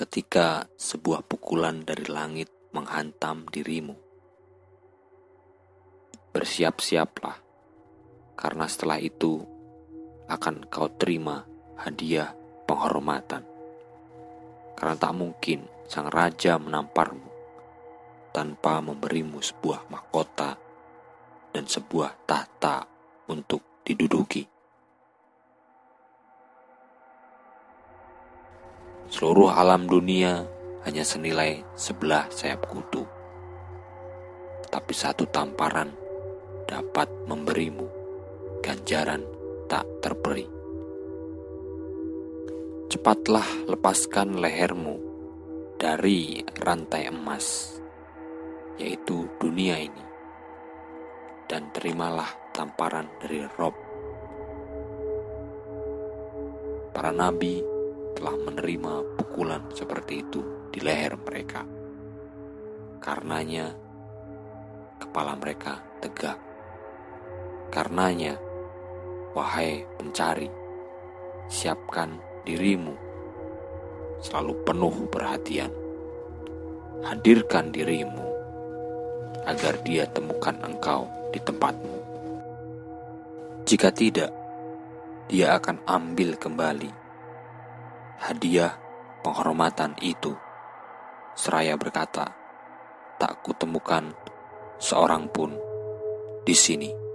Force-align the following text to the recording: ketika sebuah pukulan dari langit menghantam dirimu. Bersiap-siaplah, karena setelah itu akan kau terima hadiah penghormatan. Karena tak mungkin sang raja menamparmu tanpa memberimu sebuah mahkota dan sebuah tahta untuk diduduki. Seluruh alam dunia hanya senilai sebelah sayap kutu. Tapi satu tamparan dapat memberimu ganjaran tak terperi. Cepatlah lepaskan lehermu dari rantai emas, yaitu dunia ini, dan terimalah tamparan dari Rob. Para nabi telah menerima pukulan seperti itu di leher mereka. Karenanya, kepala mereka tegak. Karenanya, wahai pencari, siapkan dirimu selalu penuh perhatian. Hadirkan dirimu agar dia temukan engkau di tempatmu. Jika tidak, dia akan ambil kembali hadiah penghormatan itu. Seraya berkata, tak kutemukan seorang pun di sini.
ketika 0.00 0.64
sebuah 0.80 1.28
pukulan 1.28 1.84
dari 1.84 2.08
langit 2.08 2.48
menghantam 2.72 3.44
dirimu. 3.52 3.92
Bersiap-siaplah, 6.32 7.36
karena 8.32 8.64
setelah 8.64 8.96
itu 8.96 9.44
akan 10.24 10.64
kau 10.72 10.88
terima 10.96 11.44
hadiah 11.76 12.32
penghormatan. 12.64 13.44
Karena 14.72 14.96
tak 14.96 15.12
mungkin 15.12 15.68
sang 15.84 16.08
raja 16.08 16.56
menamparmu 16.56 17.28
tanpa 18.32 18.80
memberimu 18.80 19.44
sebuah 19.44 19.84
mahkota 19.92 20.56
dan 21.52 21.68
sebuah 21.68 22.24
tahta 22.24 22.88
untuk 23.28 23.84
diduduki. 23.84 24.48
Seluruh 29.10 29.50
alam 29.50 29.90
dunia 29.90 30.46
hanya 30.86 31.02
senilai 31.02 31.66
sebelah 31.74 32.30
sayap 32.30 32.62
kutu. 32.70 33.02
Tapi 34.70 34.94
satu 34.94 35.26
tamparan 35.26 35.90
dapat 36.62 37.10
memberimu 37.26 37.90
ganjaran 38.62 39.26
tak 39.66 39.82
terperi. 39.98 40.46
Cepatlah 42.86 43.66
lepaskan 43.66 44.38
lehermu 44.38 45.02
dari 45.74 46.46
rantai 46.62 47.10
emas, 47.10 47.78
yaitu 48.78 49.26
dunia 49.42 49.74
ini, 49.74 50.06
dan 51.50 51.66
terimalah 51.74 52.30
tamparan 52.54 53.10
dari 53.18 53.42
Rob. 53.58 53.74
Para 56.94 57.10
nabi 57.10 57.79
telah 58.20 58.36
menerima 58.36 59.16
pukulan 59.16 59.64
seperti 59.72 60.20
itu 60.20 60.44
di 60.68 60.84
leher 60.84 61.16
mereka. 61.16 61.64
Karenanya, 63.00 63.72
kepala 65.00 65.40
mereka 65.40 65.80
tegak. 66.04 66.36
Karenanya, 67.72 68.36
wahai 69.32 69.88
pencari, 69.96 70.52
siapkan 71.48 72.20
dirimu 72.44 72.92
selalu 74.20 74.52
penuh 74.68 75.08
perhatian. 75.08 75.72
Hadirkan 77.00 77.72
dirimu 77.72 78.28
agar 79.48 79.80
dia 79.80 80.04
temukan 80.12 80.60
engkau 80.60 81.08
di 81.32 81.40
tempatmu. 81.40 81.96
Jika 83.64 83.88
tidak, 83.88 84.28
dia 85.32 85.56
akan 85.56 85.80
ambil 85.88 86.36
kembali 86.36 86.99
hadiah 88.20 88.76
penghormatan 89.24 89.96
itu. 90.04 90.36
Seraya 91.32 91.74
berkata, 91.80 92.36
tak 93.16 93.40
kutemukan 93.40 94.12
seorang 94.76 95.32
pun 95.32 95.56
di 96.44 96.52
sini. 96.52 97.09